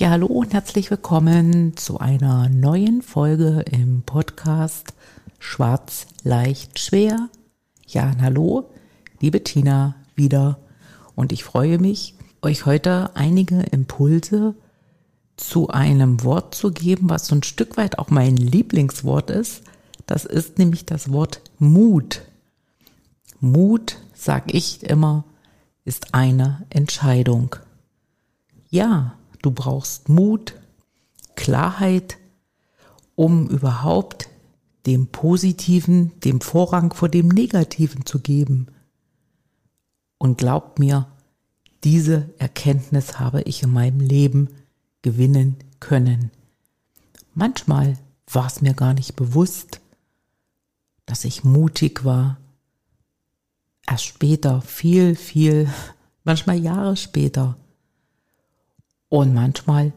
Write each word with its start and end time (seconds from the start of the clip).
Ja, 0.00 0.08
hallo 0.08 0.28
und 0.28 0.54
herzlich 0.54 0.90
willkommen 0.90 1.76
zu 1.76 1.98
einer 1.98 2.48
neuen 2.48 3.02
Folge 3.02 3.62
im 3.70 4.00
Podcast 4.00 4.94
Schwarz, 5.38 6.06
leicht, 6.22 6.78
schwer. 6.78 7.28
Ja, 7.86 8.10
hallo, 8.18 8.70
liebe 9.20 9.44
Tina, 9.44 9.96
wieder. 10.14 10.58
Und 11.16 11.32
ich 11.32 11.44
freue 11.44 11.78
mich, 11.78 12.14
euch 12.40 12.64
heute 12.64 13.14
einige 13.14 13.60
Impulse 13.60 14.54
zu 15.36 15.68
einem 15.68 16.24
Wort 16.24 16.54
zu 16.54 16.72
geben, 16.72 17.10
was 17.10 17.26
so 17.26 17.34
ein 17.34 17.42
Stück 17.42 17.76
weit 17.76 17.98
auch 17.98 18.08
mein 18.08 18.38
Lieblingswort 18.38 19.28
ist. 19.28 19.64
Das 20.06 20.24
ist 20.24 20.58
nämlich 20.58 20.86
das 20.86 21.12
Wort 21.12 21.42
Mut. 21.58 22.22
Mut, 23.38 23.98
sag 24.14 24.54
ich 24.54 24.82
immer, 24.82 25.24
ist 25.84 26.14
eine 26.14 26.64
Entscheidung. 26.70 27.56
Ja, 28.70 29.12
Du 29.42 29.50
brauchst 29.50 30.08
Mut, 30.08 30.54
Klarheit, 31.34 32.18
um 33.14 33.48
überhaupt 33.48 34.28
dem 34.86 35.08
Positiven, 35.08 36.18
dem 36.20 36.40
Vorrang 36.40 36.92
vor 36.92 37.08
dem 37.08 37.28
Negativen 37.28 38.06
zu 38.06 38.20
geben. 38.20 38.68
Und 40.18 40.38
glaub 40.38 40.78
mir, 40.78 41.06
diese 41.84 42.30
Erkenntnis 42.38 43.18
habe 43.18 43.42
ich 43.42 43.62
in 43.62 43.70
meinem 43.70 44.00
Leben 44.00 44.48
gewinnen 45.02 45.56
können. 45.80 46.30
Manchmal 47.34 47.96
war 48.26 48.46
es 48.46 48.60
mir 48.60 48.74
gar 48.74 48.94
nicht 48.94 49.16
bewusst, 49.16 49.80
dass 51.06 51.24
ich 51.24 51.42
mutig 51.42 52.04
war. 52.04 52.38
Erst 53.86 54.04
später, 54.04 54.60
viel, 54.60 55.16
viel, 55.16 55.68
manchmal 56.24 56.58
Jahre 56.58 56.96
später, 56.96 57.56
und 59.10 59.34
manchmal 59.34 59.92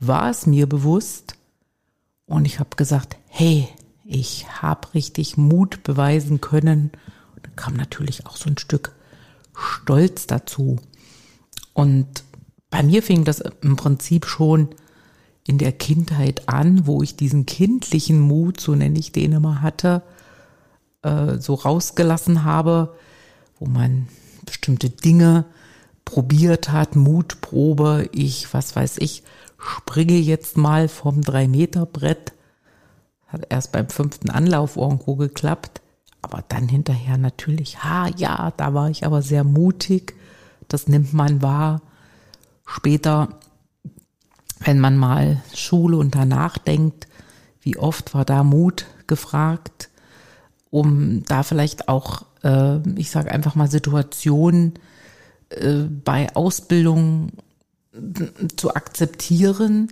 war 0.00 0.30
es 0.30 0.46
mir 0.46 0.66
bewusst 0.66 1.36
und 2.26 2.46
ich 2.46 2.58
habe 2.58 2.70
gesagt, 2.76 3.16
hey, 3.28 3.68
ich 4.04 4.46
habe 4.62 4.94
richtig 4.94 5.36
Mut 5.36 5.82
beweisen 5.82 6.40
können. 6.40 6.90
Und 7.36 7.46
dann 7.46 7.56
kam 7.56 7.74
natürlich 7.74 8.26
auch 8.26 8.36
so 8.36 8.48
ein 8.48 8.58
Stück 8.58 8.92
Stolz 9.54 10.26
dazu. 10.26 10.78
Und 11.74 12.24
bei 12.70 12.82
mir 12.82 13.02
fing 13.02 13.24
das 13.24 13.40
im 13.40 13.76
Prinzip 13.76 14.26
schon 14.26 14.70
in 15.46 15.58
der 15.58 15.72
Kindheit 15.72 16.48
an, 16.48 16.86
wo 16.86 17.02
ich 17.02 17.16
diesen 17.16 17.44
kindlichen 17.44 18.18
Mut, 18.18 18.60
so 18.60 18.74
nenne 18.74 18.98
ich 18.98 19.12
den 19.12 19.32
immer 19.32 19.60
hatte, 19.60 20.02
äh, 21.02 21.36
so 21.36 21.52
rausgelassen 21.52 22.44
habe, 22.44 22.96
wo 23.58 23.66
man 23.66 24.08
bestimmte 24.46 24.88
Dinge 24.88 25.44
probiert 26.04 26.70
hat, 26.70 26.96
Mutprobe, 26.96 28.08
ich, 28.12 28.52
was 28.52 28.76
weiß 28.76 28.98
ich, 28.98 29.22
springe 29.58 30.16
jetzt 30.16 30.56
mal 30.56 30.88
vom 30.88 31.22
Drei-Meter-Brett. 31.22 32.32
Hat 33.26 33.46
erst 33.48 33.72
beim 33.72 33.88
fünften 33.88 34.30
Anlauf 34.30 34.76
irgendwo 34.76 35.16
geklappt. 35.16 35.80
Aber 36.22 36.42
dann 36.48 36.68
hinterher 36.68 37.18
natürlich, 37.18 37.84
ha, 37.84 38.08
ja, 38.16 38.52
da 38.56 38.72
war 38.74 38.88
ich 38.88 39.04
aber 39.04 39.22
sehr 39.22 39.44
mutig. 39.44 40.14
Das 40.68 40.88
nimmt 40.88 41.12
man 41.12 41.42
wahr. 41.42 41.82
Später, 42.66 43.40
wenn 44.60 44.80
man 44.80 44.96
mal 44.96 45.42
Schule 45.54 45.98
und 45.98 46.14
danach 46.14 46.56
denkt, 46.56 47.08
wie 47.60 47.76
oft 47.76 48.14
war 48.14 48.24
da 48.24 48.42
Mut 48.42 48.86
gefragt, 49.06 49.90
um 50.70 51.24
da 51.24 51.42
vielleicht 51.42 51.88
auch, 51.88 52.24
äh, 52.42 52.78
ich 52.98 53.10
sage 53.10 53.30
einfach 53.30 53.54
mal 53.54 53.70
Situationen 53.70 54.74
bei 56.04 56.34
Ausbildung 56.34 57.32
zu 58.56 58.74
akzeptieren 58.74 59.88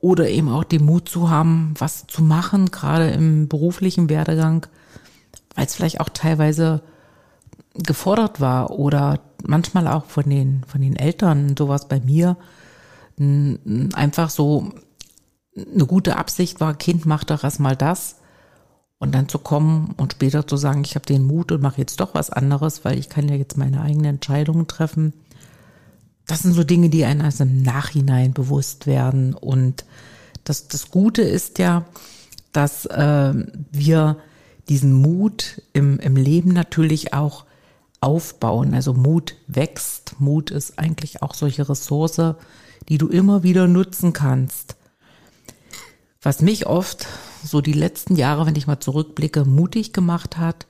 oder 0.00 0.28
eben 0.28 0.48
auch 0.48 0.64
den 0.64 0.84
Mut 0.84 1.08
zu 1.08 1.30
haben, 1.30 1.74
was 1.78 2.06
zu 2.06 2.22
machen, 2.22 2.70
gerade 2.70 3.10
im 3.10 3.48
beruflichen 3.48 4.10
Werdegang, 4.10 4.66
weil 5.54 5.66
es 5.66 5.74
vielleicht 5.74 6.00
auch 6.00 6.08
teilweise 6.08 6.82
gefordert 7.74 8.40
war 8.40 8.70
oder 8.70 9.20
manchmal 9.44 9.88
auch 9.88 10.06
von 10.06 10.28
den, 10.28 10.64
von 10.66 10.80
den 10.80 10.96
Eltern, 10.96 11.56
sowas 11.56 11.88
bei 11.88 12.00
mir, 12.00 12.36
einfach 13.94 14.30
so 14.30 14.72
eine 15.54 15.86
gute 15.86 16.16
Absicht 16.16 16.60
war, 16.60 16.74
Kind, 16.74 17.06
mach 17.06 17.24
doch 17.24 17.44
erstmal 17.44 17.76
das 17.76 18.16
und 19.02 19.10
dann 19.16 19.28
zu 19.28 19.40
kommen 19.40 19.96
und 19.96 20.12
später 20.12 20.46
zu 20.46 20.56
sagen, 20.56 20.84
ich 20.84 20.94
habe 20.94 21.04
den 21.04 21.24
Mut 21.24 21.50
und 21.50 21.60
mache 21.60 21.78
jetzt 21.78 21.98
doch 21.98 22.14
was 22.14 22.30
anderes, 22.30 22.84
weil 22.84 22.96
ich 23.00 23.08
kann 23.08 23.28
ja 23.28 23.34
jetzt 23.34 23.56
meine 23.56 23.80
eigenen 23.80 24.04
Entscheidungen 24.04 24.68
treffen. 24.68 25.12
Das 26.28 26.42
sind 26.42 26.52
so 26.52 26.62
Dinge, 26.62 26.88
die 26.88 27.04
einem 27.04 27.22
erst 27.22 27.40
im 27.40 27.62
Nachhinein 27.62 28.32
bewusst 28.32 28.86
werden. 28.86 29.34
Und 29.34 29.84
das, 30.44 30.68
das 30.68 30.92
Gute 30.92 31.22
ist 31.22 31.58
ja, 31.58 31.84
dass 32.52 32.86
äh, 32.86 33.34
wir 33.72 34.18
diesen 34.68 34.92
Mut 34.92 35.60
im, 35.72 35.98
im 35.98 36.14
Leben 36.14 36.52
natürlich 36.52 37.12
auch 37.12 37.44
aufbauen. 38.00 38.72
Also 38.72 38.94
Mut 38.94 39.34
wächst. 39.48 40.14
Mut 40.20 40.52
ist 40.52 40.78
eigentlich 40.78 41.22
auch 41.22 41.34
solche 41.34 41.68
Ressource, 41.68 42.36
die 42.88 42.98
du 42.98 43.08
immer 43.08 43.42
wieder 43.42 43.66
nutzen 43.66 44.12
kannst. 44.12 44.76
Was 46.22 46.40
mich 46.40 46.66
oft 46.66 47.08
so 47.44 47.60
die 47.60 47.72
letzten 47.72 48.16
Jahre, 48.16 48.46
wenn 48.46 48.56
ich 48.56 48.66
mal 48.66 48.80
zurückblicke, 48.80 49.44
mutig 49.44 49.92
gemacht 49.92 50.38
hat, 50.38 50.66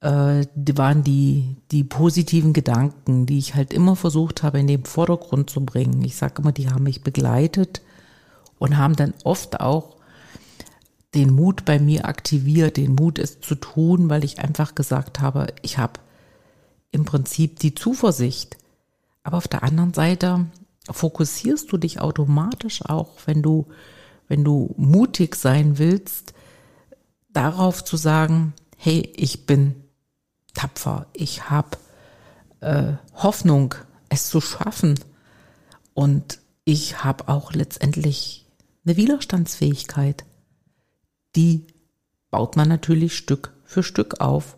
äh, 0.00 0.46
waren 0.74 1.04
die, 1.04 1.56
die 1.70 1.84
positiven 1.84 2.52
Gedanken, 2.52 3.26
die 3.26 3.38
ich 3.38 3.54
halt 3.54 3.72
immer 3.72 3.96
versucht 3.96 4.42
habe, 4.42 4.58
in 4.58 4.66
den 4.66 4.84
Vordergrund 4.84 5.50
zu 5.50 5.64
bringen. 5.64 6.02
Ich 6.04 6.16
sage 6.16 6.40
immer, 6.40 6.52
die 6.52 6.70
haben 6.70 6.84
mich 6.84 7.02
begleitet 7.02 7.82
und 8.58 8.78
haben 8.78 8.96
dann 8.96 9.14
oft 9.24 9.60
auch 9.60 9.96
den 11.14 11.30
Mut 11.30 11.64
bei 11.64 11.78
mir 11.78 12.06
aktiviert, 12.06 12.76
den 12.76 12.94
Mut 12.94 13.18
es 13.18 13.40
zu 13.40 13.56
tun, 13.56 14.08
weil 14.08 14.24
ich 14.24 14.38
einfach 14.38 14.74
gesagt 14.74 15.20
habe, 15.20 15.48
ich 15.62 15.78
habe 15.78 15.94
im 16.92 17.04
Prinzip 17.04 17.58
die 17.58 17.74
Zuversicht. 17.74 18.56
Aber 19.22 19.36
auf 19.36 19.48
der 19.48 19.62
anderen 19.62 19.92
Seite 19.92 20.46
fokussierst 20.90 21.70
du 21.70 21.76
dich 21.76 22.00
automatisch 22.00 22.84
auch, 22.86 23.10
wenn 23.26 23.42
du 23.42 23.66
wenn 24.30 24.44
du 24.44 24.72
mutig 24.78 25.34
sein 25.34 25.76
willst, 25.76 26.34
darauf 27.32 27.84
zu 27.84 27.96
sagen, 27.96 28.54
hey, 28.76 29.12
ich 29.16 29.44
bin 29.44 29.74
tapfer, 30.54 31.08
ich 31.12 31.50
habe 31.50 31.76
äh, 32.60 32.92
Hoffnung, 33.12 33.74
es 34.08 34.28
zu 34.28 34.40
schaffen 34.40 35.00
und 35.94 36.38
ich 36.64 37.02
habe 37.02 37.26
auch 37.28 37.52
letztendlich 37.52 38.46
eine 38.86 38.96
Widerstandsfähigkeit. 38.96 40.24
Die 41.34 41.66
baut 42.30 42.56
man 42.56 42.68
natürlich 42.68 43.16
Stück 43.16 43.52
für 43.64 43.82
Stück 43.82 44.20
auf. 44.20 44.56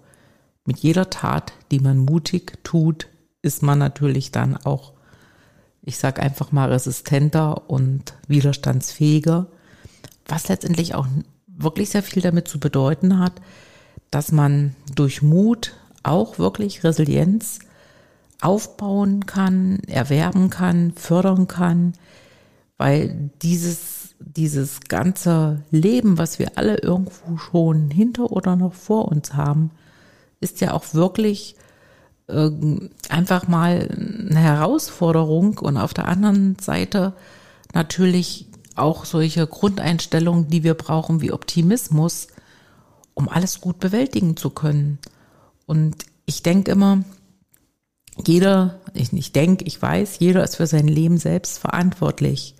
Mit 0.67 0.81
jeder 0.81 1.09
Tat, 1.09 1.55
die 1.71 1.81
man 1.81 1.97
mutig 1.97 2.63
tut, 2.63 3.09
ist 3.41 3.63
man 3.63 3.79
natürlich 3.79 4.33
dann 4.33 4.59
auch, 4.59 4.93
ich 5.81 5.97
sage 5.97 6.21
einfach 6.21 6.53
mal, 6.53 6.71
resistenter 6.71 7.71
und 7.71 8.13
widerstandsfähiger 8.29 9.47
was 10.27 10.49
letztendlich 10.49 10.95
auch 10.95 11.07
wirklich 11.47 11.91
sehr 11.91 12.03
viel 12.03 12.23
damit 12.23 12.49
zu 12.49 12.59
bedeuten 12.59 13.19
hat, 13.19 13.33
dass 14.11 14.33
man 14.33 14.75
durch 14.95 15.23
Mut 15.23 15.75
auch 16.03 16.39
wirklich 16.39 16.85
Resilienz 16.85 17.61
aufbauen 18.41 19.27
kann, 19.27 19.79
erwerben 19.87 20.51
kann, 20.51 20.93
fördern 20.97 21.47
kann, 21.47 21.93
weil 22.77 23.31
dieses, 23.43 24.17
dieses 24.19 24.81
ganze 24.81 25.63
Leben, 25.71 26.19
was 26.19 26.39
wir 26.39 26.53
alle 26.57 26.79
irgendwo 26.79 27.37
schon 27.37 27.91
hinter 27.91 28.33
oder 28.33 28.57
noch 28.57 28.75
vor 28.75 29.09
uns 29.09 29.35
haben, 29.35 29.71
ist 30.41 30.61
ja 30.61 30.73
auch 30.73 30.93
wirklich 30.93 31.55
äh, 32.27 32.51
einfach 33.09 33.47
mal 33.47 33.89
eine 33.91 34.41
Herausforderung 34.41 35.59
und 35.59 35.77
auf 35.77 35.95
der 35.95 36.09
anderen 36.09 36.57
Seite 36.59 37.13
natürlich 37.73 38.49
auch 38.77 39.05
solche 39.05 39.47
Grundeinstellungen, 39.47 40.49
die 40.49 40.63
wir 40.63 40.75
brauchen, 40.75 41.21
wie 41.21 41.33
Optimismus, 41.33 42.29
um 43.15 43.29
alles 43.29 43.61
gut 43.61 43.81
bewältigen 43.81 44.37
zu 44.37 44.51
können. 44.51 44.99
Und 45.67 46.05
ich 46.27 46.43
denke 46.43 46.71
immer, 46.71 47.05
jeder, 48.27 48.81
ich, 48.95 49.13
ich 49.13 49.33
denke, 49.33 49.65
ich 49.65 49.81
weiß, 49.81 50.19
jeder 50.19 50.45
ist 50.45 50.57
für 50.57 50.67
sein 50.67 50.89
Leben 50.89 51.19
selbst 51.19 51.59
verantwortlich. 51.59 52.55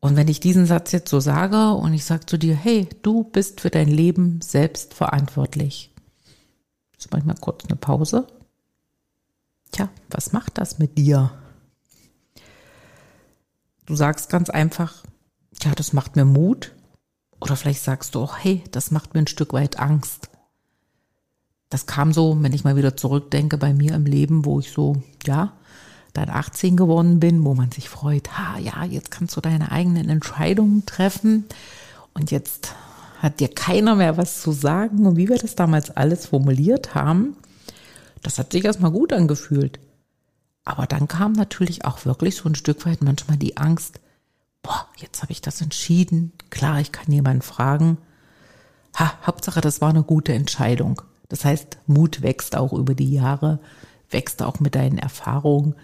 Und 0.00 0.16
wenn 0.16 0.28
ich 0.28 0.40
diesen 0.40 0.66
Satz 0.66 0.92
jetzt 0.92 1.10
so 1.10 1.20
sage 1.20 1.72
und 1.72 1.92
ich 1.92 2.04
sage 2.04 2.26
zu 2.26 2.38
dir, 2.38 2.54
hey, 2.54 2.88
du 3.02 3.24
bist 3.24 3.60
für 3.60 3.70
dein 3.70 3.88
Leben 3.88 4.40
selbst 4.40 4.94
verantwortlich. 4.94 5.90
Jetzt 6.92 7.10
mache 7.10 7.20
ich 7.20 7.26
mal 7.26 7.34
kurz 7.40 7.64
eine 7.64 7.76
Pause. 7.76 8.26
Tja, 9.72 9.88
was 10.10 10.32
macht 10.32 10.58
das 10.58 10.78
mit 10.78 10.98
dir? 10.98 11.32
Du 13.88 13.96
sagst 13.96 14.28
ganz 14.28 14.50
einfach, 14.50 15.02
ja, 15.62 15.72
das 15.74 15.94
macht 15.94 16.14
mir 16.14 16.26
Mut. 16.26 16.74
Oder 17.40 17.56
vielleicht 17.56 17.80
sagst 17.80 18.14
du 18.14 18.20
auch, 18.20 18.36
hey, 18.36 18.62
das 18.70 18.90
macht 18.90 19.14
mir 19.14 19.20
ein 19.20 19.26
Stück 19.26 19.54
weit 19.54 19.78
Angst. 19.78 20.28
Das 21.70 21.86
kam 21.86 22.12
so, 22.12 22.36
wenn 22.42 22.52
ich 22.52 22.64
mal 22.64 22.76
wieder 22.76 22.98
zurückdenke 22.98 23.56
bei 23.56 23.72
mir 23.72 23.94
im 23.94 24.04
Leben, 24.04 24.44
wo 24.44 24.60
ich 24.60 24.72
so, 24.72 24.96
ja, 25.24 25.54
dann 26.12 26.28
18 26.28 26.76
geworden 26.76 27.18
bin, 27.18 27.42
wo 27.46 27.54
man 27.54 27.70
sich 27.70 27.88
freut, 27.88 28.36
ha, 28.36 28.58
ja, 28.58 28.84
jetzt 28.84 29.10
kannst 29.10 29.34
du 29.38 29.40
deine 29.40 29.72
eigenen 29.72 30.10
Entscheidungen 30.10 30.84
treffen 30.84 31.46
und 32.12 32.30
jetzt 32.30 32.74
hat 33.22 33.40
dir 33.40 33.48
keiner 33.48 33.94
mehr 33.94 34.18
was 34.18 34.42
zu 34.42 34.52
sagen 34.52 35.06
und 35.06 35.16
wie 35.16 35.30
wir 35.30 35.38
das 35.38 35.56
damals 35.56 35.96
alles 35.96 36.26
formuliert 36.26 36.94
haben, 36.94 37.36
das 38.22 38.38
hat 38.38 38.52
sich 38.52 38.66
erstmal 38.66 38.90
gut 38.90 39.14
angefühlt. 39.14 39.80
Aber 40.68 40.86
dann 40.86 41.08
kam 41.08 41.32
natürlich 41.32 41.86
auch 41.86 42.04
wirklich 42.04 42.36
so 42.36 42.46
ein 42.46 42.54
Stück 42.54 42.84
weit 42.84 43.00
manchmal 43.00 43.38
die 43.38 43.56
Angst, 43.56 44.00
boah, 44.62 44.86
jetzt 44.98 45.22
habe 45.22 45.32
ich 45.32 45.40
das 45.40 45.62
entschieden. 45.62 46.34
Klar, 46.50 46.78
ich 46.78 46.92
kann 46.92 47.10
jemanden 47.10 47.40
fragen. 47.40 47.96
Ha, 48.94 49.14
Hauptsache, 49.26 49.62
das 49.62 49.80
war 49.80 49.88
eine 49.88 50.02
gute 50.02 50.34
Entscheidung. 50.34 51.00
Das 51.30 51.46
heißt, 51.46 51.78
Mut 51.86 52.20
wächst 52.20 52.54
auch 52.54 52.74
über 52.74 52.94
die 52.94 53.10
Jahre, 53.10 53.60
wächst 54.10 54.42
auch 54.42 54.60
mit 54.60 54.74
deinen 54.74 54.98
Erfahrungen. 54.98 55.74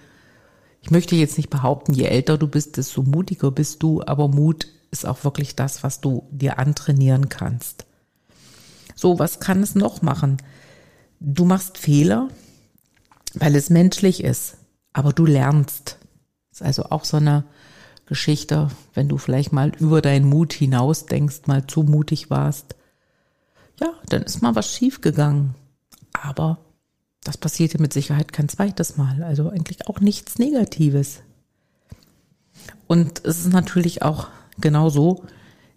Ich 0.82 0.90
möchte 0.90 1.16
jetzt 1.16 1.38
nicht 1.38 1.48
behaupten, 1.48 1.94
je 1.94 2.04
älter 2.04 2.36
du 2.36 2.46
bist, 2.46 2.76
desto 2.76 3.02
mutiger 3.04 3.50
bist 3.50 3.82
du, 3.82 4.02
aber 4.04 4.28
Mut 4.28 4.69
ist 4.90 5.06
auch 5.06 5.25
wirklich 5.25 5.56
das, 5.56 5.82
was 5.82 6.02
du 6.02 6.28
dir 6.31 6.58
antrainieren 6.58 7.31
kannst. 7.31 7.86
So, 8.94 9.19
was 9.19 9.40
kann 9.40 9.62
es 9.62 9.75
noch 9.75 10.02
machen? 10.02 10.36
Du 11.20 11.46
machst 11.46 11.78
Fehler, 11.78 12.28
weil 13.32 13.56
es 13.56 13.70
menschlich 13.70 14.22
ist, 14.22 14.58
aber 14.94 15.12
du 15.12 15.26
lernst. 15.26 15.99
Das 16.50 16.62
ist 16.62 16.67
also 16.67 16.85
auch 16.85 17.05
so 17.05 17.19
eine 17.19 17.44
Geschichte, 18.06 18.69
wenn 18.94 19.08
du 19.08 19.19
vielleicht 19.19 19.52
mal 19.52 19.73
über 19.79 20.00
deinen 20.00 20.26
Mut 20.26 20.55
hinaus 20.55 21.05
denkst, 21.05 21.43
mal 21.46 21.67
zu 21.67 21.82
mutig 21.82 22.31
warst. 22.31 22.76
Ja, 23.81 23.93
dann 24.08 24.23
ist 24.23 24.41
mal 24.41 24.55
was 24.55 24.73
schiefgegangen. 24.73 25.55
Aber 26.12 26.58
das 27.23 27.37
passierte 27.37 27.81
mit 27.81 27.93
Sicherheit 27.93 28.32
kein 28.32 28.49
zweites 28.49 28.96
Mal. 28.96 29.23
Also 29.23 29.50
eigentlich 29.50 29.88
auch 29.88 30.00
nichts 30.00 30.38
Negatives. 30.38 31.20
Und 32.87 33.25
es 33.25 33.41
ist 33.41 33.52
natürlich 33.52 34.02
auch 34.02 34.29
genauso 34.58 35.25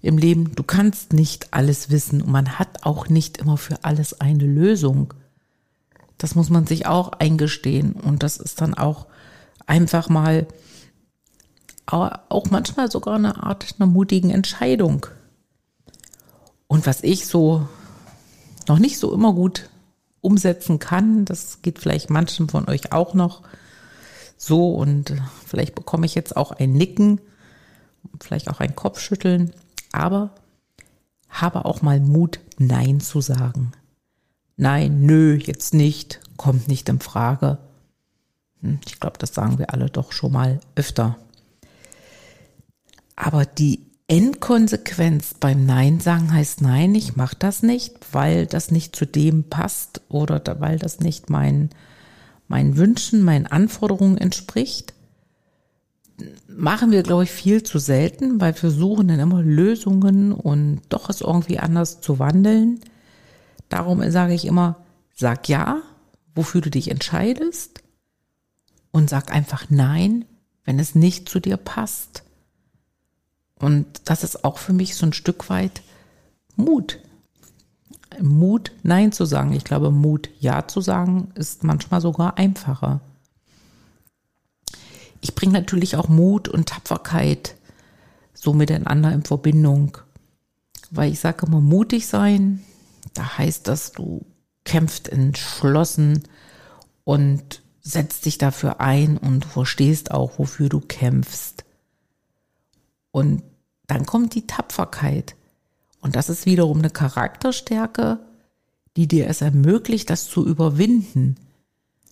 im 0.02 0.18
Leben, 0.18 0.54
du 0.56 0.64
kannst 0.64 1.14
nicht 1.14 1.54
alles 1.54 1.90
wissen 1.90 2.22
und 2.22 2.32
man 2.32 2.60
hat 2.60 2.86
auch 2.86 3.10
nicht 3.10 3.38
immer 3.40 3.58
für 3.58 3.84
alles 3.84 4.22
eine 4.22 4.46
Lösung. 4.46 5.14
Das 6.18 6.36
muss 6.36 6.50
man 6.50 6.66
sich 6.66 6.88
auch 6.88 7.12
eingestehen 7.14 7.94
und 7.94 8.24
das 8.24 8.38
ist 8.38 8.62
dann 8.62 8.74
auch 8.74 9.08
einfach 9.66 10.10
mal 10.10 10.48
auch 11.86 12.50
manchmal 12.50 12.92
sogar 12.92 13.16
eine 13.16 13.44
Art 13.44 13.76
einer 13.80 13.88
mutigen 13.88 14.30
Entscheidung. 14.30 15.06
Und 16.68 16.86
was 16.86 17.02
ich 17.02 17.28
so 17.28 17.68
noch 18.68 18.80
nicht 18.80 19.00
so 19.00 19.14
immer 19.14 19.34
gut 19.34 19.70
umsetzen 20.20 20.80
kann, 20.80 21.24
das 21.24 21.62
geht 21.62 21.80
vielleicht 21.80 22.10
manchen 22.10 22.50
von 22.50 22.68
euch 22.68 22.92
auch 22.92 23.14
noch 23.14 23.44
so 24.36 24.76
und 24.76 25.14
vielleicht 25.46 25.76
bekomme 25.76 26.06
ich 26.06 26.14
jetzt 26.14 26.36
auch 26.36 26.52
ein 26.52 26.74
Nicken, 26.74 27.22
vielleicht 28.20 28.50
auch 28.50 28.60
ein 28.60 28.76
Kopfschütteln, 28.76 29.54
aber 29.94 30.32
habe 31.30 31.66
auch 31.66 31.82
mal 31.82 32.00
Mut, 32.00 32.40
Nein 32.58 33.00
zu 33.00 33.22
sagen. 33.22 33.72
Nein, 34.58 35.06
nö, 35.06 35.36
jetzt 35.36 35.76
nicht, 35.76 36.20
kommt 36.36 36.68
nicht 36.68 36.90
in 36.90 37.00
Frage. 37.00 37.60
Hm, 38.62 38.80
ich 38.88 39.00
glaube, 39.00 39.20
das 39.20 39.34
sagen 39.34 39.60
wir 39.60 39.72
alle 39.72 39.90
doch 39.90 40.12
schon 40.12 40.32
mal 40.32 40.60
öfter. 40.76 41.16
Aber 43.16 43.46
die 43.46 43.86
Endkonsequenz 44.08 45.36
beim 45.40 45.66
Nein 45.66 46.00
sagen 46.00 46.34
heißt 46.34 46.62
Nein, 46.62 46.96
ich 46.96 47.16
mache 47.16 47.36
das 47.38 47.62
nicht, 47.62 47.94
weil 48.12 48.48
das 48.48 48.72
nicht 48.72 48.96
zu 48.96 49.06
dem 49.06 49.44
passt 49.44 50.02
oder 50.10 50.42
weil 50.60 50.80
das 50.80 51.02
nicht 51.02 51.30
mein, 51.30 51.70
meinen 52.48 52.78
Wünschen, 52.78 53.22
meinen 53.22 53.46
Anforderungen 53.46 54.18
entspricht. 54.18 54.96
Machen 56.48 56.90
wir, 56.90 57.04
glaube 57.04 57.26
ich, 57.26 57.32
viel 57.32 57.62
zu 57.62 57.78
selten, 57.78 58.42
weil 58.42 58.60
wir 58.60 58.72
suchen 58.72 59.10
dann 59.10 59.20
immer 59.20 59.44
Lösungen 59.44 60.32
und 60.32 60.82
doch 60.90 61.12
es 61.12 61.22
irgendwie 61.22 61.60
anders 61.60 62.02
zu 62.02 62.18
wandeln. 62.18 62.80
Darum 63.70 64.10
sage 64.12 64.34
ich 64.34 64.46
immer, 64.46 64.78
sag 65.16 65.50
ja, 65.50 65.82
wofür 66.36 66.62
du 66.62 66.70
dich 66.70 66.90
entscheidest 66.90 67.82
und 68.92 69.10
sag 69.10 69.32
einfach 69.32 69.66
nein, 69.70 70.26
wenn 70.64 70.80
es 70.80 70.96
nicht 70.96 71.30
zu 71.30 71.40
dir 71.40 71.58
passt. 71.58 72.24
Und 73.60 73.86
das 74.06 74.24
ist 74.24 74.44
auch 74.44 74.58
für 74.58 74.74
mich 74.74 74.96
so 74.96 75.06
ein 75.06 75.14
Stück 75.14 75.50
weit 75.50 75.82
Mut. 76.56 77.00
Mut, 78.22 78.72
Nein 78.84 79.12
zu 79.12 79.26
sagen. 79.26 79.54
Ich 79.54 79.64
glaube, 79.64 79.92
Mut, 79.92 80.30
Ja 80.40 80.68
zu 80.68 80.82
sagen, 80.82 81.32
ist 81.36 81.64
manchmal 81.64 82.02
sogar 82.02 82.38
einfacher. 82.38 83.02
Ich 85.22 85.36
bringe 85.36 85.54
natürlich 85.54 85.96
auch 85.96 86.08
Mut 86.08 86.48
und 86.48 86.70
Tapferkeit 86.70 87.56
so 88.34 88.54
miteinander 88.54 89.12
in 89.12 89.24
Verbindung. 89.24 89.98
Weil 90.90 91.12
ich 91.12 91.20
sage 91.20 91.46
immer, 91.46 91.60
mutig 91.60 92.08
sein, 92.08 92.64
da 93.18 93.38
heißt 93.38 93.68
das, 93.68 93.92
du 93.94 94.26
kämpfst 94.64 95.10
entschlossen 95.10 96.24
und 97.04 97.64
setzt 97.82 98.26
dich 98.26 98.38
dafür 98.38 98.80
ein 98.80 99.18
und 99.18 99.46
verstehst 99.46 100.12
auch, 100.12 100.38
wofür 100.38 100.70
du 100.70 100.82
kämpfst. 100.82 101.64
Und 103.12 103.42
dann 103.88 104.06
kommt 104.06 104.36
die 104.36 104.46
Tapferkeit. 104.46 105.36
Und 106.02 106.16
das 106.16 106.30
ist 106.30 106.46
wiederum 106.46 106.80
eine 106.80 106.90
Charakterstärke, 106.90 108.20
die 108.98 109.08
dir 109.08 109.28
es 109.28 109.42
ermöglicht, 109.42 110.10
das 110.10 110.30
zu 110.30 110.46
überwinden. 110.46 111.38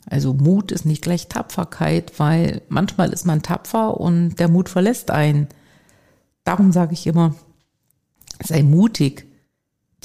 Also 0.07 0.33
Mut 0.33 0.71
ist 0.71 0.85
nicht 0.85 1.01
gleich 1.01 1.27
Tapferkeit, 1.27 2.19
weil 2.19 2.61
manchmal 2.69 3.11
ist 3.11 3.25
man 3.25 3.43
tapfer 3.43 3.99
und 3.99 4.35
der 4.39 4.47
Mut 4.47 4.69
verlässt 4.69 5.11
einen. 5.11 5.49
Darum 6.43 6.71
sage 6.71 6.93
ich 6.93 7.05
immer, 7.05 7.35
sei 8.43 8.63
mutig, 8.63 9.27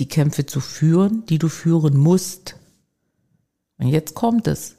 die 0.00 0.09
Kämpfe 0.09 0.47
zu 0.47 0.61
führen, 0.61 1.25
die 1.26 1.38
du 1.38 1.49
führen 1.49 1.97
musst. 1.97 2.57
Und 3.76 3.88
jetzt 3.88 4.14
kommt 4.14 4.49
es. 4.49 4.76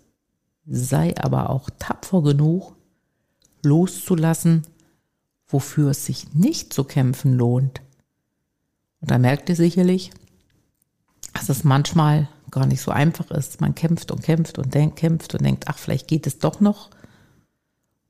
Sei 0.66 1.16
aber 1.18 1.51
auch 1.51 1.70
tapfer 1.80 2.24
genug, 2.24 2.75
loszulassen, 3.63 4.63
wofür 5.48 5.92
es 5.92 6.06
sich 6.06 6.34
nicht 6.34 6.74
zu 6.74 6.84
kämpfen 6.84 7.34
lohnt. 7.34 7.82
Und 9.00 9.12
da 9.12 9.20
merkt 9.20 9.50
ihr 9.50 9.56
sicherlich, 9.56 10.12
dass 11.34 11.50
es 11.50 11.63
manchmal 11.63 12.28
gar 12.50 12.66
nicht 12.66 12.82
so 12.82 12.92
einfach 12.92 13.30
ist. 13.32 13.62
Man 13.62 13.75
kämpft 13.75 14.12
und 14.12 14.24
kämpft 14.24 14.58
und 14.58 14.74
denkt, 14.74 14.98
kämpft 14.98 15.36
und 15.36 15.44
denkt, 15.44 15.68
ach, 15.68 15.78
vielleicht 15.78 16.08
geht 16.08 16.25
es 16.25 16.40
doch 16.40 16.60
noch. 16.60 16.90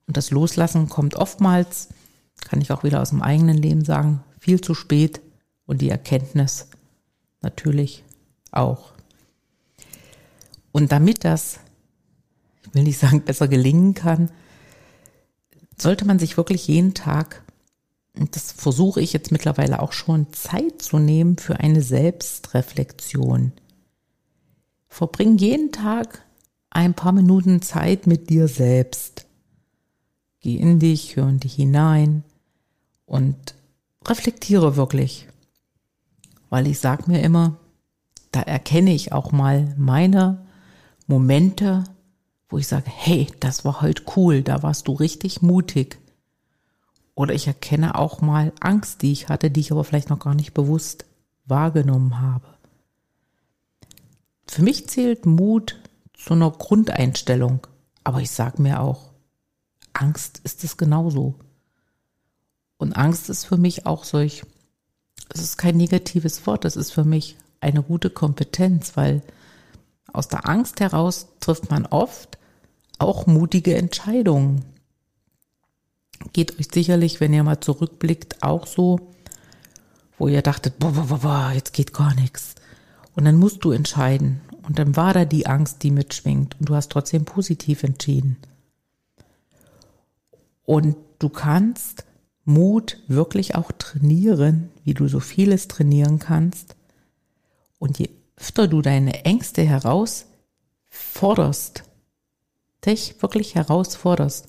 Und 0.08 0.18
das 0.18 0.32
Loslassen 0.32 0.88
kommt 0.88 1.16
oftmals, 1.16 1.90
kann 2.42 2.62
ich 2.62 2.72
auch 2.72 2.84
wieder 2.84 3.02
aus 3.02 3.10
dem 3.10 3.22
eigenen 3.22 3.58
Leben 3.58 3.84
sagen, 3.84 4.24
viel 4.40 4.62
zu 4.62 4.74
spät 4.74 5.22
und 5.66 5.82
die 5.82 5.90
Erkenntnis 5.90 6.68
natürlich 7.42 8.04
auch. 8.52 8.94
Und 10.72 10.92
damit 10.92 11.26
das, 11.26 11.60
ich 12.64 12.74
will 12.74 12.84
nicht 12.84 13.00
sagen, 13.00 13.22
besser 13.22 13.48
gelingen 13.48 13.94
kann, 13.94 14.30
sollte 15.78 16.06
man 16.06 16.20
sich 16.20 16.38
wirklich 16.38 16.68
jeden 16.68 16.94
Tag, 16.94 17.44
und 18.18 18.36
das 18.36 18.52
versuche 18.52 19.02
ich 19.02 19.14
jetzt 19.14 19.32
mittlerweile 19.32 19.82
auch 19.82 19.94
schon, 19.94 20.32
Zeit 20.34 20.82
zu 20.82 21.00
nehmen 21.00 21.38
für 21.38 21.60
eine 21.60 21.82
Selbstreflexion. 21.82 23.52
Verbring 24.88 25.38
jeden 25.38 25.72
Tag 25.72 26.24
ein 26.70 26.94
paar 26.94 27.12
Minuten 27.12 27.62
Zeit 27.62 28.08
mit 28.08 28.30
dir 28.30 28.48
selbst. 28.48 29.26
Geh 30.40 30.56
in 30.56 30.80
dich, 30.80 31.16
hör 31.16 31.28
in 31.30 31.40
dich 31.40 31.56
hinein 31.56 32.24
und 33.06 33.56
reflektiere 34.06 34.76
wirklich. 34.76 35.28
Weil 36.52 36.68
ich 36.68 36.80
sage 36.80 37.06
mir 37.08 37.24
immer, 37.24 37.58
da 38.32 38.42
erkenne 38.42 38.94
ich 38.94 39.14
auch 39.14 39.32
mal 39.32 39.74
meine 39.78 40.46
Momente, 41.08 41.86
wo 42.50 42.58
ich 42.58 42.68
sage, 42.68 42.92
hey, 42.94 43.28
das 43.40 43.66
war 43.66 43.82
heute 43.82 44.04
cool, 44.16 44.44
da 44.44 44.62
warst 44.62 44.88
du 44.88 44.92
richtig 44.92 45.42
mutig. 45.42 45.98
Oder 47.16 47.34
ich 47.34 47.48
erkenne 47.48 47.96
auch 47.96 48.20
mal 48.20 48.52
Angst, 48.60 49.02
die 49.02 49.14
ich 49.14 49.30
hatte, 49.30 49.50
die 49.50 49.62
ich 49.62 49.72
aber 49.72 49.86
vielleicht 49.86 50.10
noch 50.10 50.20
gar 50.20 50.36
nicht 50.36 50.54
bewusst 50.54 51.06
wahrgenommen 51.46 52.20
habe. 52.20 52.48
Für 54.46 54.62
mich 54.62 54.90
zählt 54.90 55.26
Mut 55.26 55.80
so 56.18 56.34
einer 56.34 56.52
Grundeinstellung. 56.52 57.66
Aber 58.04 58.20
ich 58.20 58.32
sage 58.32 58.62
mir 58.62 58.82
auch, 58.82 59.12
Angst 59.94 60.42
ist 60.44 60.66
es 60.66 60.76
genauso. 60.76 61.36
Und 62.78 62.94
Angst 62.94 63.30
ist 63.30 63.46
für 63.46 63.58
mich 63.58 63.86
auch 63.86 64.04
solch, 64.04 64.44
es 65.34 65.42
ist 65.42 65.58
kein 65.58 65.78
negatives 65.78 66.46
Wort, 66.46 66.66
es 66.66 66.76
ist 66.76 66.92
für 66.92 67.04
mich 67.04 67.38
eine 67.60 67.84
gute 67.84 68.10
Kompetenz, 68.10 68.98
weil 68.98 69.22
aus 70.12 70.28
der 70.28 70.48
Angst 70.48 70.80
heraus 70.80 71.28
trifft 71.40 71.70
man 71.70 71.86
oft 71.86 72.38
auch 73.00 73.28
mutige 73.28 73.76
Entscheidungen. 73.76 74.66
Geht 76.34 76.60
euch 76.60 76.68
sicherlich, 76.72 77.20
wenn 77.20 77.34
ihr 77.34 77.44
mal 77.44 77.62
zurückblickt, 77.62 78.44
auch 78.44 78.68
so, 78.68 79.00
wo 80.18 80.28
ihr 80.28 80.42
dachtet, 80.42 80.78
boah, 80.78 80.92
boah, 80.92 81.18
boah, 81.20 81.52
jetzt 81.54 81.74
geht 81.74 81.94
gar 81.94 82.14
nichts. 82.14 82.56
Und 83.16 83.26
dann 83.26 83.38
musst 83.38 83.64
du 83.64 83.72
entscheiden. 83.72 84.42
Und 84.68 84.78
dann 84.78 84.96
war 84.96 85.14
da 85.14 85.26
die 85.26 85.48
Angst, 85.48 85.82
die 85.82 85.92
mitschwingt. 85.92 86.60
Und 86.60 86.70
du 86.70 86.76
hast 86.76 86.92
trotzdem 86.92 87.26
positiv 87.26 87.84
entschieden. 87.84 88.38
Und 90.64 90.96
du 91.18 91.30
kannst 91.30 92.06
Mut 92.54 92.98
wirklich 93.08 93.56
auch 93.56 93.72
trainieren, 93.72 94.70
wie 94.84 94.94
du 94.94 95.08
so 95.08 95.20
vieles 95.20 95.68
trainieren 95.68 96.20
kannst. 96.20 96.76
Und 97.80 97.98
je 98.00 98.10
öfter 98.36 98.68
du 98.68 98.82
deine 98.82 99.26
Ängste 99.26 99.64
herausforderst, 99.64 101.84
dich 102.86 103.22
wirklich 103.22 103.56
herausforderst, 103.56 104.48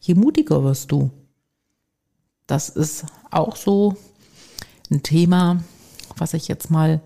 je 0.00 0.14
mutiger 0.14 0.64
wirst 0.64 0.92
du. 0.92 1.10
Das 2.46 2.68
ist 2.68 3.06
auch 3.30 3.56
so 3.56 3.96
ein 4.90 5.02
Thema, 5.02 5.62
was 6.16 6.34
ich 6.34 6.48
jetzt 6.48 6.70
mal 6.70 7.00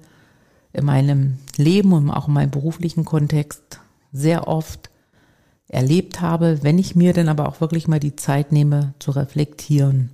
in 0.72 0.84
meinem 0.84 1.38
Leben 1.56 1.92
und 1.92 2.10
auch 2.10 2.28
in 2.28 2.34
meinem 2.34 2.50
beruflichen 2.50 3.04
Kontext 3.04 3.80
sehr 4.12 4.48
oft 4.48 4.90
erlebt 5.68 6.20
habe, 6.20 6.62
wenn 6.62 6.78
ich 6.78 6.96
mir 6.96 7.12
dann 7.12 7.28
aber 7.28 7.48
auch 7.48 7.60
wirklich 7.60 7.88
mal 7.88 8.00
die 8.00 8.16
Zeit 8.16 8.52
nehme 8.52 8.94
zu 8.98 9.12
reflektieren. 9.12 10.10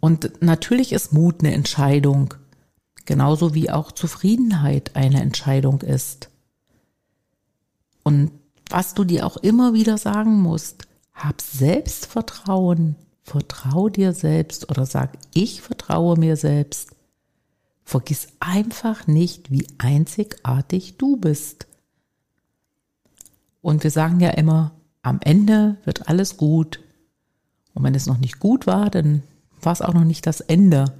Und 0.00 0.42
natürlich 0.42 0.92
ist 0.92 1.12
Mut 1.12 1.40
eine 1.40 1.52
Entscheidung, 1.52 2.34
genauso 3.04 3.54
wie 3.54 3.70
auch 3.70 3.92
Zufriedenheit 3.92 4.94
eine 4.94 5.20
Entscheidung 5.20 5.80
ist. 5.80 6.30
Und 8.04 8.30
was 8.70 8.94
du 8.94 9.04
dir 9.04 9.26
auch 9.26 9.36
immer 9.38 9.74
wieder 9.74 9.98
sagen 9.98 10.40
musst, 10.40 10.86
hab 11.12 11.40
Selbstvertrauen, 11.40 12.96
vertrau 13.22 13.88
dir 13.88 14.12
selbst 14.12 14.70
oder 14.70 14.86
sag, 14.86 15.18
ich 15.34 15.62
vertraue 15.62 16.18
mir 16.18 16.36
selbst. 16.36 16.90
Vergiss 17.84 18.28
einfach 18.40 19.06
nicht, 19.06 19.50
wie 19.50 19.66
einzigartig 19.78 20.96
du 20.98 21.16
bist. 21.16 21.66
Und 23.62 23.82
wir 23.82 23.90
sagen 23.90 24.20
ja 24.20 24.30
immer, 24.30 24.72
am 25.02 25.20
Ende 25.22 25.76
wird 25.84 26.08
alles 26.08 26.36
gut. 26.36 26.80
Und 27.74 27.82
wenn 27.84 27.94
es 27.94 28.06
noch 28.06 28.18
nicht 28.18 28.38
gut 28.38 28.66
war, 28.66 28.90
dann 28.90 29.22
war 29.62 29.72
es 29.72 29.82
auch 29.82 29.94
noch 29.94 30.04
nicht 30.04 30.26
das 30.26 30.40
Ende. 30.40 30.92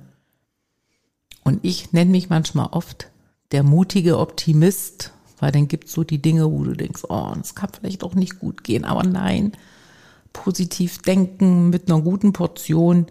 Und 1.45 1.61
ich 1.63 1.93
nenne 1.93 2.11
mich 2.11 2.29
manchmal 2.29 2.69
oft 2.73 3.11
der 3.53 3.63
mutige 3.63 4.19
Optimist, 4.19 5.13
weil 5.39 5.53
dann 5.53 5.69
gibt 5.69 5.87
es 5.89 5.93
so 5.93 6.05
die 6.05 6.21
Dinge, 6.21 6.51
wo 6.51 6.65
du 6.65 6.75
denkst, 6.75 7.05
oh, 7.09 7.33
das 7.37 7.55
kann 7.55 7.71
vielleicht 7.73 8.03
auch 8.03 8.15
nicht 8.15 8.39
gut 8.39 8.65
gehen, 8.65 8.85
aber 8.85 9.05
nein, 9.05 9.53
positiv 10.33 10.99
denken 10.99 11.71
mit 11.71 11.91
einer 11.91 12.03
guten 12.03 12.33
Portion 12.33 13.07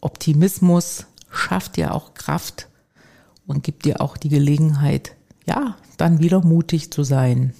Optimismus 0.00 1.06
schafft 1.30 1.76
dir 1.76 1.94
auch 1.94 2.14
Kraft 2.14 2.68
und 3.46 3.62
gibt 3.62 3.84
dir 3.84 4.00
auch 4.00 4.16
die 4.16 4.28
Gelegenheit, 4.28 5.16
ja, 5.46 5.76
dann 5.96 6.20
wieder 6.20 6.44
mutig 6.44 6.92
zu 6.92 7.04
sein. 7.04 7.54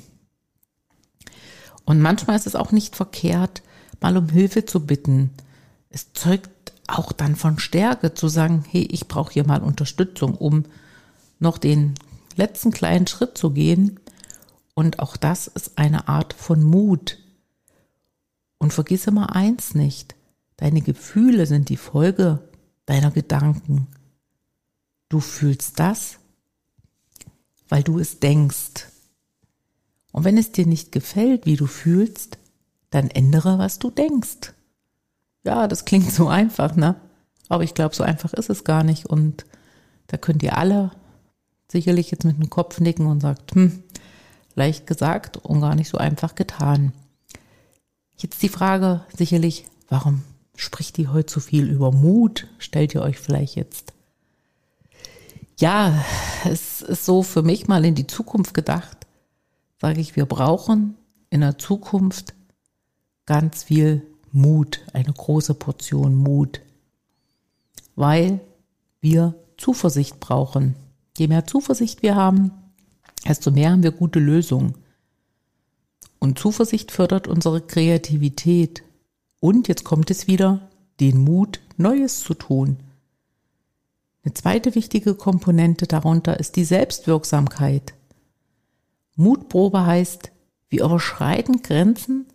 Und 1.84 2.00
manchmal 2.00 2.36
ist 2.36 2.46
es 2.46 2.54
auch 2.54 2.72
nicht 2.72 2.96
verkehrt, 2.96 3.62
mal 4.00 4.16
um 4.16 4.28
Hilfe 4.28 4.64
zu 4.64 4.86
bitten. 4.86 5.30
Es 5.90 6.12
zeugt 6.12 6.50
auch 6.92 7.12
dann 7.12 7.36
von 7.36 7.58
Stärke 7.58 8.14
zu 8.14 8.28
sagen, 8.28 8.64
hey, 8.68 8.82
ich 8.82 9.08
brauche 9.08 9.32
hier 9.32 9.46
mal 9.46 9.62
Unterstützung, 9.62 10.34
um 10.34 10.64
noch 11.38 11.58
den 11.58 11.94
letzten 12.36 12.70
kleinen 12.70 13.06
Schritt 13.06 13.36
zu 13.36 13.50
gehen. 13.50 14.00
Und 14.74 14.98
auch 14.98 15.16
das 15.16 15.46
ist 15.46 15.78
eine 15.78 16.08
Art 16.08 16.32
von 16.32 16.62
Mut. 16.62 17.18
Und 18.58 18.72
vergiss 18.72 19.06
immer 19.06 19.34
eins 19.34 19.74
nicht, 19.74 20.14
deine 20.56 20.82
Gefühle 20.82 21.46
sind 21.46 21.68
die 21.68 21.76
Folge 21.76 22.48
deiner 22.86 23.10
Gedanken. 23.10 23.88
Du 25.08 25.20
fühlst 25.20 25.80
das, 25.80 26.18
weil 27.68 27.82
du 27.82 27.98
es 27.98 28.20
denkst. 28.20 28.86
Und 30.12 30.24
wenn 30.24 30.38
es 30.38 30.52
dir 30.52 30.66
nicht 30.66 30.92
gefällt, 30.92 31.46
wie 31.46 31.56
du 31.56 31.66
fühlst, 31.66 32.38
dann 32.90 33.10
ändere, 33.10 33.58
was 33.58 33.78
du 33.78 33.90
denkst. 33.90 34.52
Ja, 35.44 35.68
das 35.68 35.84
klingt 35.84 36.10
so 36.12 36.28
einfach, 36.28 36.76
ne? 36.76 36.96
Aber 37.48 37.64
ich 37.64 37.74
glaube, 37.74 37.94
so 37.94 38.04
einfach 38.04 38.32
ist 38.32 38.50
es 38.50 38.64
gar 38.64 38.84
nicht. 38.84 39.06
Und 39.06 39.44
da 40.06 40.16
könnt 40.16 40.42
ihr 40.42 40.56
alle 40.56 40.92
sicherlich 41.70 42.10
jetzt 42.10 42.24
mit 42.24 42.38
dem 42.38 42.50
Kopf 42.50 42.80
nicken 42.80 43.06
und 43.06 43.20
sagt, 43.20 43.54
hm, 43.54 43.82
leicht 44.54 44.86
gesagt 44.86 45.38
und 45.38 45.60
gar 45.60 45.74
nicht 45.74 45.88
so 45.88 45.98
einfach 45.98 46.34
getan. 46.34 46.92
Jetzt 48.16 48.42
die 48.42 48.48
Frage 48.48 49.04
sicherlich, 49.16 49.66
warum 49.88 50.22
spricht 50.54 50.96
die 50.96 51.08
heute 51.08 51.32
so 51.32 51.40
viel 51.40 51.68
über 51.68 51.90
Mut? 51.92 52.46
Stellt 52.58 52.94
ihr 52.94 53.02
euch 53.02 53.18
vielleicht 53.18 53.56
jetzt. 53.56 53.92
Ja, 55.58 56.04
es 56.44 56.82
ist 56.82 57.04
so 57.04 57.22
für 57.22 57.42
mich 57.42 57.68
mal 57.68 57.84
in 57.84 57.94
die 57.94 58.06
Zukunft 58.06 58.54
gedacht, 58.54 59.06
sage 59.80 60.00
ich, 60.00 60.16
wir 60.16 60.26
brauchen 60.26 60.96
in 61.30 61.40
der 61.40 61.58
Zukunft 61.58 62.34
ganz 63.26 63.64
viel 63.64 64.06
Mut, 64.32 64.80
eine 64.92 65.12
große 65.12 65.54
Portion 65.54 66.14
Mut, 66.14 66.60
weil 67.94 68.40
wir 69.00 69.34
Zuversicht 69.58 70.20
brauchen. 70.20 70.74
Je 71.16 71.28
mehr 71.28 71.46
Zuversicht 71.46 72.02
wir 72.02 72.16
haben, 72.16 72.50
desto 73.26 73.50
mehr 73.50 73.70
haben 73.70 73.82
wir 73.82 73.92
gute 73.92 74.18
Lösungen. 74.18 74.74
Und 76.18 76.38
Zuversicht 76.38 76.92
fördert 76.92 77.28
unsere 77.28 77.60
Kreativität. 77.60 78.82
Und 79.40 79.68
jetzt 79.68 79.84
kommt 79.84 80.10
es 80.10 80.26
wieder, 80.26 80.70
den 81.00 81.18
Mut, 81.18 81.60
Neues 81.76 82.20
zu 82.20 82.34
tun. 82.34 82.78
Eine 84.24 84.34
zweite 84.34 84.74
wichtige 84.76 85.14
Komponente 85.14 85.86
darunter 85.86 86.38
ist 86.38 86.54
die 86.56 86.64
Selbstwirksamkeit. 86.64 87.94
Mutprobe 89.16 89.84
heißt, 89.84 90.30
wir 90.68 90.84
überschreiten 90.84 91.62
Grenzen 91.62 92.26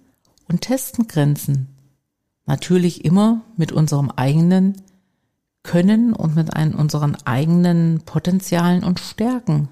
und 0.47 0.61
testen 0.61 1.07
Grenzen. 1.07 1.76
Natürlich 2.47 3.05
immer 3.05 3.41
mit 3.57 3.71
unserem 3.71 4.09
eigenen 4.09 4.81
Können 5.63 6.13
und 6.13 6.35
mit 6.35 6.55
einen, 6.55 6.73
unseren 6.73 7.17
eigenen 7.25 8.01
Potenzialen 8.05 8.85
und 8.85 8.99
Stärken. 8.99 9.67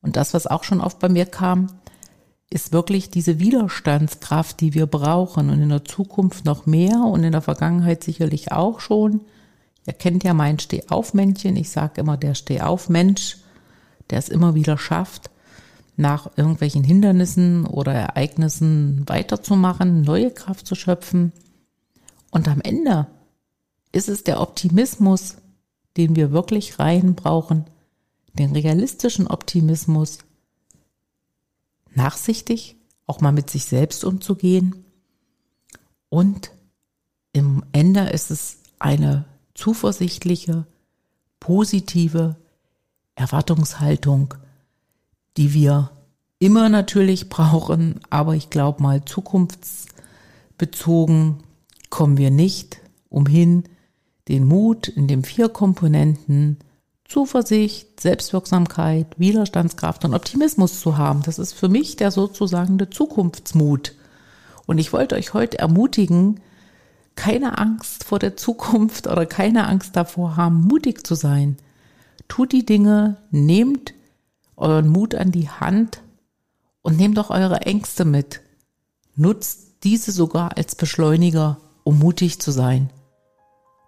Und 0.00 0.16
das, 0.16 0.32
was 0.32 0.46
auch 0.46 0.64
schon 0.64 0.80
oft 0.80 0.98
bei 0.98 1.10
mir 1.10 1.26
kam, 1.26 1.66
ist 2.50 2.72
wirklich 2.72 3.10
diese 3.10 3.38
Widerstandskraft, 3.38 4.60
die 4.60 4.72
wir 4.72 4.86
brauchen 4.86 5.50
und 5.50 5.60
in 5.60 5.68
der 5.68 5.84
Zukunft 5.84 6.46
noch 6.46 6.64
mehr 6.64 7.00
und 7.00 7.22
in 7.22 7.32
der 7.32 7.42
Vergangenheit 7.42 8.02
sicherlich 8.02 8.50
auch 8.52 8.80
schon. 8.80 9.20
Ihr 9.86 9.92
kennt 9.92 10.24
ja 10.24 10.32
mein 10.32 10.58
Stehaufmännchen. 10.58 11.56
Ich 11.56 11.68
sage 11.68 12.00
immer 12.00 12.16
der 12.16 12.34
Stehaufmensch, 12.34 13.36
der 14.08 14.18
es 14.18 14.30
immer 14.30 14.54
wieder 14.54 14.78
schafft, 14.78 15.30
nach 15.98 16.30
irgendwelchen 16.36 16.84
Hindernissen 16.84 17.66
oder 17.66 17.92
Ereignissen 17.92 19.02
weiterzumachen, 19.08 20.02
neue 20.02 20.30
Kraft 20.30 20.66
zu 20.66 20.76
schöpfen. 20.76 21.32
Und 22.30 22.46
am 22.46 22.60
Ende 22.60 23.08
ist 23.90 24.08
es 24.08 24.22
der 24.22 24.40
Optimismus, 24.40 25.38
den 25.96 26.14
wir 26.14 26.30
wirklich 26.30 26.78
rein 26.78 27.16
brauchen, 27.16 27.64
den 28.34 28.52
realistischen 28.52 29.26
Optimismus, 29.26 30.18
nachsichtig, 31.92 32.76
auch 33.08 33.20
mal 33.20 33.32
mit 33.32 33.50
sich 33.50 33.64
selbst 33.64 34.04
umzugehen. 34.04 34.84
Und 36.10 36.52
im 37.32 37.64
Ende 37.72 38.02
ist 38.10 38.30
es 38.30 38.58
eine 38.78 39.24
zuversichtliche, 39.54 40.64
positive 41.40 42.36
Erwartungshaltung, 43.16 44.34
die 45.38 45.54
wir 45.54 45.90
immer 46.40 46.68
natürlich 46.68 47.30
brauchen, 47.30 48.00
aber 48.10 48.34
ich 48.34 48.50
glaube 48.50 48.82
mal 48.82 49.04
zukunftsbezogen 49.04 51.36
kommen 51.90 52.18
wir 52.18 52.30
nicht 52.30 52.80
umhin, 53.08 53.64
den 54.28 54.44
Mut 54.44 54.88
in 54.88 55.08
den 55.08 55.24
vier 55.24 55.48
Komponenten 55.48 56.58
Zuversicht, 57.04 58.00
Selbstwirksamkeit, 58.00 59.18
Widerstandskraft 59.18 60.04
und 60.04 60.12
Optimismus 60.12 60.80
zu 60.80 60.98
haben. 60.98 61.22
Das 61.22 61.38
ist 61.38 61.54
für 61.54 61.70
mich 61.70 61.96
der 61.96 62.10
sozusagen 62.10 62.76
der 62.76 62.90
Zukunftsmut. 62.90 63.94
Und 64.66 64.76
ich 64.76 64.92
wollte 64.92 65.14
euch 65.14 65.32
heute 65.32 65.58
ermutigen, 65.58 66.40
keine 67.16 67.56
Angst 67.56 68.04
vor 68.04 68.18
der 68.18 68.36
Zukunft 68.36 69.06
oder 69.06 69.24
keine 69.24 69.66
Angst 69.66 69.96
davor 69.96 70.36
haben, 70.36 70.60
mutig 70.60 71.06
zu 71.06 71.14
sein. 71.14 71.56
Tut 72.28 72.52
die 72.52 72.66
Dinge, 72.66 73.16
nehmt 73.30 73.94
euren 74.58 74.88
Mut 74.88 75.14
an 75.14 75.30
die 75.30 75.48
Hand 75.48 76.02
und 76.82 76.96
nehmt 76.96 77.18
doch 77.18 77.30
eure 77.30 77.62
Ängste 77.62 78.04
mit. 78.04 78.40
Nutzt 79.14 79.84
diese 79.84 80.12
sogar 80.12 80.56
als 80.56 80.74
Beschleuniger, 80.74 81.58
um 81.84 81.98
mutig 81.98 82.40
zu 82.40 82.50
sein. 82.50 82.90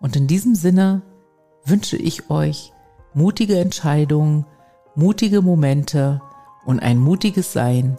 Und 0.01 0.17
in 0.17 0.27
diesem 0.27 0.55
Sinne 0.55 1.03
wünsche 1.65 1.97
ich 1.97 2.31
euch 2.31 2.73
mutige 3.15 3.59
Entscheidungen, 3.59 4.47
mutige 4.95 5.43
Momente 5.43 6.21
und 6.65 6.81
ein 6.81 6.99
mutiges 6.99 7.53
Sein 7.53 7.99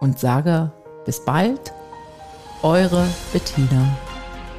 und 0.00 0.18
sage 0.18 0.72
bis 1.04 1.24
bald, 1.24 1.72
eure 2.62 3.06
Bettina. 3.32 3.96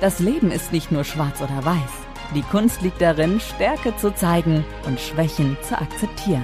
Das 0.01 0.19
Leben 0.19 0.51
ist 0.51 0.71
nicht 0.71 0.91
nur 0.91 1.03
schwarz 1.03 1.41
oder 1.41 1.65
weiß. 1.65 1.91
Die 2.33 2.43
Kunst 2.43 2.81
liegt 2.81 3.01
darin, 3.01 3.39
Stärke 3.39 3.95
zu 3.97 4.13
zeigen 4.13 4.65
und 4.85 4.99
Schwächen 4.99 5.57
zu 5.61 5.77
akzeptieren. 5.77 6.43